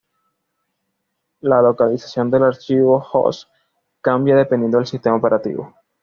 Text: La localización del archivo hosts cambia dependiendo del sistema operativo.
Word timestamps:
La 1.41 1.61
localización 1.61 2.31
del 2.31 2.41
archivo 2.41 3.05
hosts 3.13 3.47
cambia 4.01 4.35
dependiendo 4.35 4.79
del 4.79 4.87
sistema 4.87 5.17
operativo. 5.17 5.75